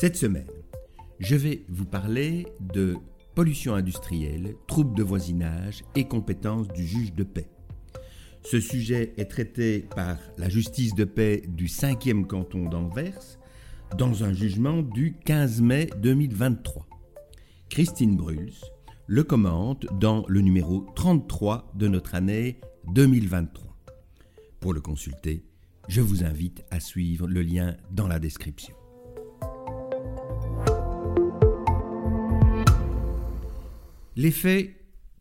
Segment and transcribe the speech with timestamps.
[0.00, 0.46] Cette semaine,
[1.18, 2.94] je vais vous parler de
[3.34, 7.50] pollution industrielle, troubles de voisinage et compétences du juge de paix.
[8.44, 13.40] Ce sujet est traité par la justice de paix du 5e canton d'Anvers
[13.96, 16.86] dans un jugement du 15 mai 2023.
[17.68, 18.54] Christine Bruls
[19.08, 22.60] le commente dans le numéro 33 de notre année
[22.94, 23.76] 2023.
[24.60, 25.44] Pour le consulter,
[25.88, 28.76] je vous invite à suivre le lien dans la description.
[34.18, 34.74] Les faits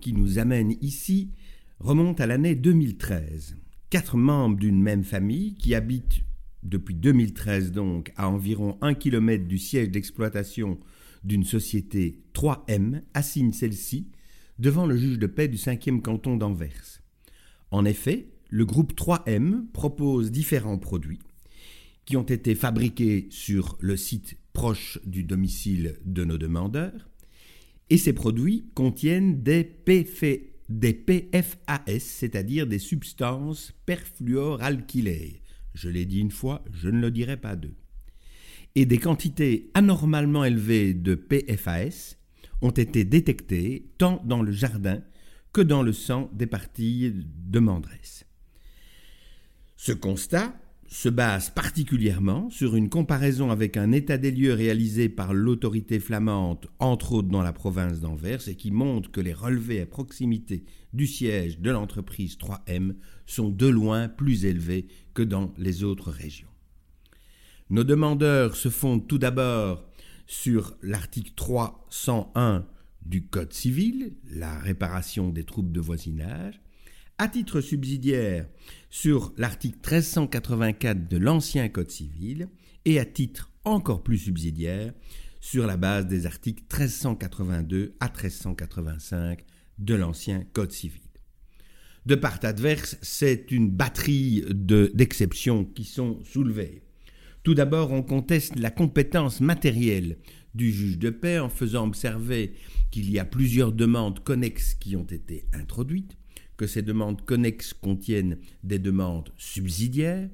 [0.00, 1.34] qui nous amènent ici
[1.78, 3.58] remontent à l'année 2013.
[3.90, 6.22] Quatre membres d'une même famille qui habitent
[6.62, 10.80] depuis 2013 donc à environ un kilomètre du siège d'exploitation
[11.22, 14.08] d'une société 3M assignent celle-ci
[14.58, 17.02] devant le juge de paix du 5e canton d'Anvers.
[17.70, 21.20] En effet, le groupe 3M propose différents produits
[22.06, 27.10] qui ont été fabriqués sur le site proche du domicile de nos demandeurs
[27.90, 30.38] et ces produits contiennent des, PFAS,
[31.98, 35.42] c'est-à-dire des substances perfluoralkylées.
[35.74, 37.76] Je l'ai dit une fois, je ne le dirai pas deux.
[38.74, 42.16] Et des quantités anormalement élevées de PFAS
[42.60, 45.02] ont été détectées tant dans le jardin
[45.52, 48.26] que dans le sang des parties de Mandresse.
[49.76, 50.54] Ce constat
[50.88, 56.66] se base particulièrement sur une comparaison avec un état des lieux réalisé par l'autorité flamande,
[56.78, 60.64] entre autres dans la province d'Anvers, et qui montre que les relevés à proximité
[60.94, 62.94] du siège de l'entreprise 3M
[63.26, 66.48] sont de loin plus élevés que dans les autres régions.
[67.68, 69.84] Nos demandeurs se fondent tout d'abord
[70.26, 72.64] sur l'article 301
[73.04, 76.60] du Code civil, la réparation des troubles de voisinage,
[77.18, 78.46] à titre subsidiaire
[78.90, 82.48] sur l'article 1384 de l'ancien Code civil
[82.84, 84.92] et à titre encore plus subsidiaire
[85.40, 89.44] sur la base des articles 1382 à 1385
[89.78, 91.02] de l'ancien Code civil.
[92.06, 96.82] De part adverse, c'est une batterie d'exceptions qui sont soulevées.
[97.42, 100.18] Tout d'abord, on conteste la compétence matérielle
[100.54, 102.54] du juge de paix en faisant observer
[102.90, 106.16] qu'il y a plusieurs demandes connexes qui ont été introduites
[106.58, 110.28] que ces demandes connexes contiennent des demandes subsidiaires.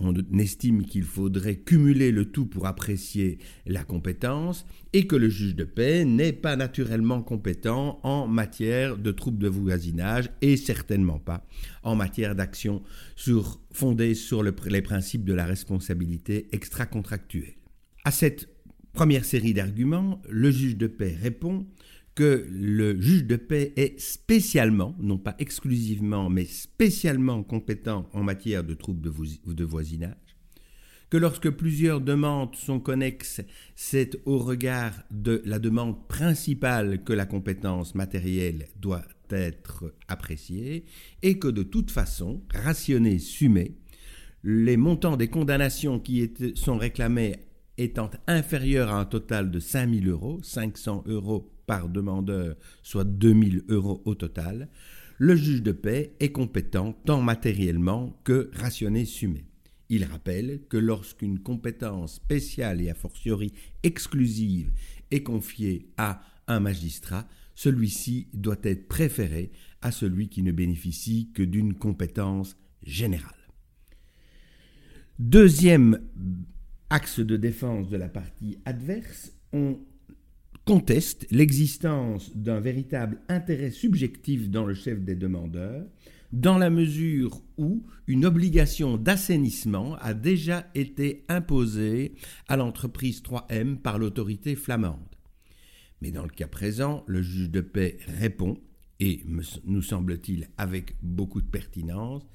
[0.00, 5.54] On estime qu'il faudrait cumuler le tout pour apprécier la compétence et que le juge
[5.54, 11.46] de paix n'est pas naturellement compétent en matière de troubles de voisinage et certainement pas
[11.82, 12.82] en matière d'action
[13.72, 17.54] fondée sur les principes de la responsabilité extra-contractuelle.
[18.04, 18.48] À cette
[18.92, 21.66] première série d'arguments, le juge de paix répond
[22.18, 28.64] que le juge de paix est spécialement, non pas exclusivement, mais spécialement compétent en matière
[28.64, 29.08] de troubles
[29.46, 30.16] de, voisinage,
[31.10, 33.40] que lorsque plusieurs demandes sont connexes,
[33.76, 40.86] c'est au regard de la demande principale que la compétence matérielle doit être appréciée,
[41.22, 43.76] et que de toute façon, rationné, summé,
[44.42, 47.36] les montants des condamnations qui sont réclamés
[47.78, 53.64] étant inférieurs à un total de 5 000 euros, 500 euros par demandeur, soit 2000
[53.68, 54.68] euros au total,
[55.18, 59.44] le juge de paix est compétent tant matériellement que rationné summé.
[59.88, 63.52] Il rappelle que lorsqu'une compétence spéciale et a fortiori
[63.82, 64.70] exclusive
[65.10, 69.50] est confiée à un magistrat, celui-ci doit être préféré
[69.82, 73.32] à celui qui ne bénéficie que d'une compétence générale.
[75.18, 75.98] Deuxième
[76.90, 79.78] axe de défense de la partie adverse, on
[80.64, 85.86] conteste l'existence d'un véritable intérêt subjectif dans le chef des demandeurs,
[86.32, 92.14] dans la mesure où une obligation d'assainissement a déjà été imposée
[92.48, 95.16] à l'entreprise 3M par l'autorité flamande.
[96.02, 98.58] Mais dans le cas présent, le juge de paix répond,
[99.00, 99.22] et
[99.64, 102.26] nous semble-t-il avec beaucoup de pertinence,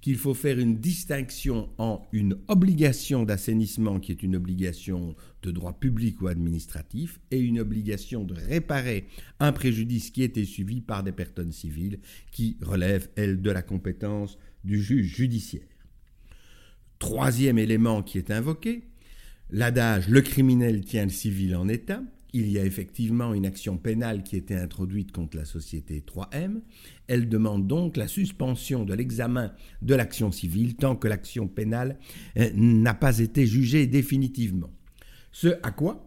[0.00, 5.78] qu'il faut faire une distinction en une obligation d'assainissement qui est une obligation de droit
[5.78, 9.06] public ou administratif et une obligation de réparer
[9.40, 12.00] un préjudice qui était suivi par des personnes civiles
[12.30, 15.62] qui relèvent, elles, de la compétence du juge judiciaire.
[16.98, 18.82] Troisième élément qui est invoqué,
[19.50, 22.02] L'adage le criminel tient le civil en état.
[22.32, 26.60] Il y a effectivement une action pénale qui été introduite contre la société 3M.
[27.06, 31.98] Elle demande donc la suspension de l'examen de l'action civile tant que l'action pénale
[32.38, 34.70] euh, n'a pas été jugée définitivement.
[35.32, 36.04] Ce à quoi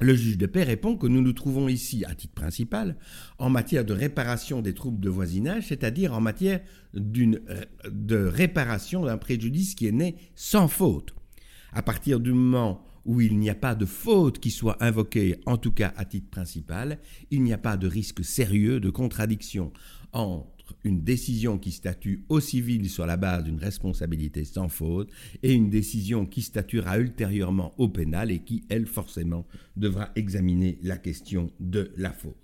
[0.00, 2.96] le juge de paix répond que nous nous trouvons ici, à titre principal,
[3.38, 6.60] en matière de réparation des troubles de voisinage, c'est-à-dire en matière
[6.94, 11.14] de réparation d'un préjudice qui est né sans faute.
[11.72, 15.56] À partir du moment où il n'y a pas de faute qui soit invoquée, en
[15.56, 16.98] tout cas à titre principal,
[17.30, 19.72] il n'y a pas de risque sérieux de contradiction
[20.12, 25.10] entre une décision qui statue au civil sur la base d'une responsabilité sans faute
[25.42, 29.46] et une décision qui statuera ultérieurement au pénal et qui, elle, forcément,
[29.76, 32.36] devra examiner la question de la faute.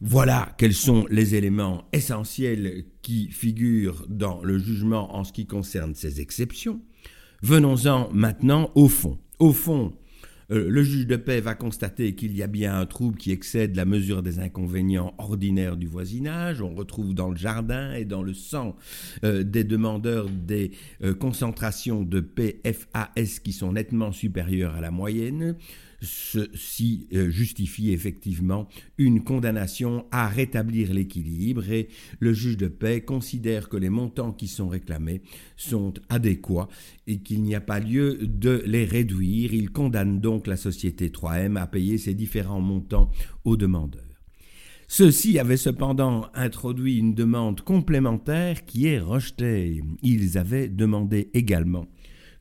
[0.00, 5.94] Voilà quels sont les éléments essentiels qui figurent dans le jugement en ce qui concerne
[5.94, 6.80] ces exceptions.
[7.42, 9.16] Venons-en maintenant au fond.
[9.38, 9.92] Au fond,
[10.50, 13.76] euh, le juge de paix va constater qu'il y a bien un trouble qui excède
[13.76, 16.62] la mesure des inconvénients ordinaires du voisinage.
[16.62, 18.74] On retrouve dans le jardin et dans le sang
[19.24, 20.72] euh, des demandeurs des
[21.04, 25.54] euh, concentrations de PFAS qui sont nettement supérieures à la moyenne
[26.00, 28.68] ceci euh, justifie effectivement
[28.98, 31.88] une condamnation à rétablir l'équilibre et
[32.20, 35.22] le juge de paix considère que les montants qui sont réclamés
[35.56, 36.68] sont adéquats
[37.06, 39.52] et qu'il n'y a pas lieu de les réduire.
[39.54, 43.10] Il condamne donc la société 3M à payer ces différents montants
[43.44, 44.02] aux demandeurs.
[44.90, 49.82] Ceux-ci avaient cependant introduit une demande complémentaire qui est rejetée.
[50.02, 51.86] Ils avaient demandé également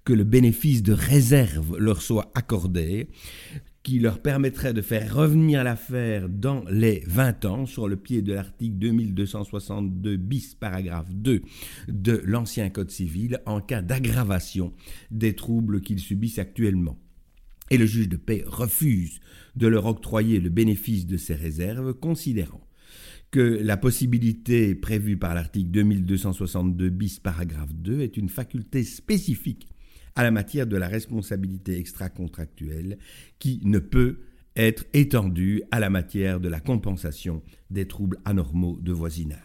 [0.08, 3.10] que le bénéfice de réserve leur soit accordé,
[3.84, 8.32] qui leur permettrait de faire revenir l'affaire dans les 20 ans sur le pied de
[8.32, 11.42] l'article 2262 bis paragraphe 2
[11.90, 14.72] de l'ancien Code civil en cas d'aggravation
[15.12, 16.98] des troubles qu'ils subissent actuellement.
[17.70, 19.20] Et le juge de paix refuse
[19.58, 22.66] de leur octroyer le bénéfice de ces réserves, considérant
[23.32, 29.68] que la possibilité prévue par l'article 2262 bis paragraphe 2 est une faculté spécifique
[30.18, 32.98] à la matière de la responsabilité extra-contractuelle
[33.38, 34.18] qui ne peut
[34.56, 39.38] être étendue à la matière de la compensation des troubles anormaux de voisinage.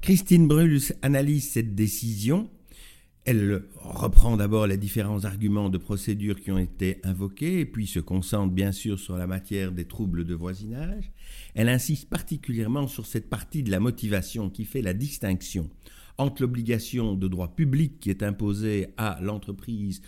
[0.00, 2.50] Christine Bruls analyse cette décision
[3.26, 7.98] elle reprend d'abord les différents arguments de procédure qui ont été invoqués, et puis se
[7.98, 11.10] concentre bien sûr sur la matière des troubles de voisinage.
[11.54, 15.68] Elle insiste particulièrement sur cette partie de la motivation qui fait la distinction
[16.18, 20.00] entre l'obligation de droit public qui est imposée à l'entreprise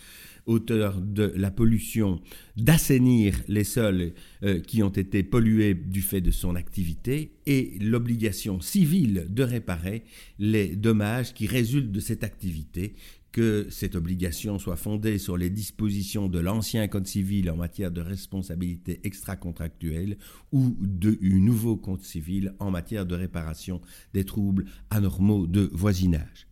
[0.45, 2.19] auteur de la pollution
[2.57, 4.13] d'assainir les sols
[4.43, 10.03] euh, qui ont été pollués du fait de son activité et l'obligation civile de réparer
[10.39, 12.95] les dommages qui résultent de cette activité
[13.31, 18.01] que cette obligation soit fondée sur les dispositions de l'ancien Code civil en matière de
[18.01, 20.17] responsabilité extra-contractuelle
[20.51, 23.81] ou du nouveau Code civil en matière de réparation
[24.13, 26.47] des troubles anormaux de voisinage.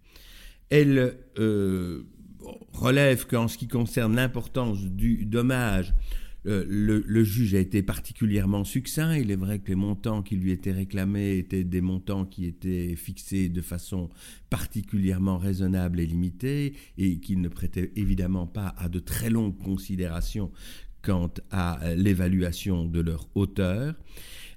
[0.69, 2.03] Elle euh,
[2.73, 5.93] relève qu'en ce qui concerne l'importance du dommage,
[6.47, 9.15] euh, le, juge a été particulièrement succinct.
[9.15, 12.95] Il est vrai que les montants qui lui étaient réclamés étaient des montants qui étaient
[12.95, 14.09] fixés de façon
[14.49, 20.51] particulièrement raisonnable et limitée et qu'il ne prêtait évidemment pas à de très longues considérations
[21.01, 23.95] quant à l'évaluation de leur hauteur.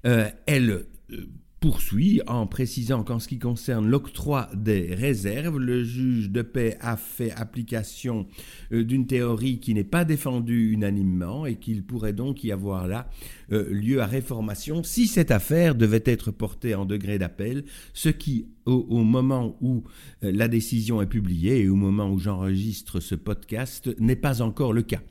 [0.06, 1.26] Euh, elle euh,
[1.60, 6.96] poursuit en précisant qu'en ce qui concerne l'octroi des réserves, le juge de paix a
[6.96, 8.26] fait application
[8.72, 13.10] euh, d'une théorie qui n'est pas défendue unanimement et qu'il pourrait donc y avoir là
[13.52, 18.46] euh, lieu à réformation si cette affaire devait être portée en degré d'appel, ce qui,
[18.64, 19.84] au, moment où
[20.24, 24.72] euh, la décision est publiée et au moment où j'enregistre ce podcast, n'est pas encore
[24.72, 25.02] le cas.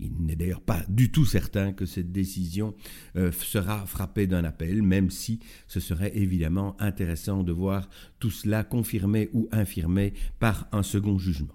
[0.00, 2.74] Il n'est d'ailleurs pas du tout certain que cette décision
[3.16, 7.88] euh, sera frappée d'un appel, même si ce serait évidemment intéressant de voir
[8.20, 11.54] tout cela confirmé ou infirmé par un second jugement.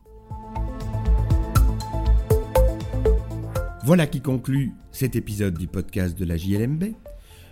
[3.86, 6.94] Voilà qui conclut cet épisode du podcast de la JLMB.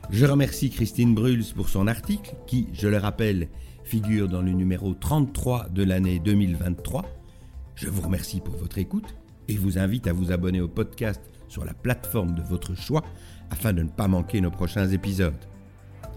[0.10, 3.50] Je remercie Christine Bruls pour son article qui, je le rappelle,
[3.83, 7.05] figure dans le numéro 33 de l'année 2023.
[7.75, 9.15] Je vous remercie pour votre écoute
[9.51, 13.03] et vous invite à vous abonner au podcast sur la plateforme de votre choix
[13.50, 15.34] afin de ne pas manquer nos prochains épisodes.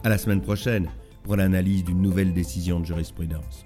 [0.04, 0.88] À la semaine prochaine
[1.24, 3.64] pour l'analyse d'une nouvelle décision de jurisprudence.